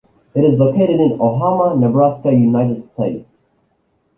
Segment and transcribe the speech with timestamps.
[0.33, 3.37] It is located in Omaha, Nebraska, United States.